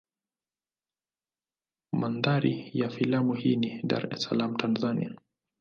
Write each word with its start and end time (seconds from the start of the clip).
Mandhari 1.91 2.71
ya 2.73 2.89
filamu 2.89 3.33
hii 3.33 3.55
ni 3.55 3.81
Dar 3.83 4.07
es 4.13 4.21
Salaam 4.23 4.57
Tanzania. 4.57 5.15